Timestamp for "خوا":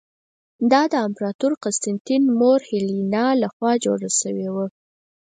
3.53-3.71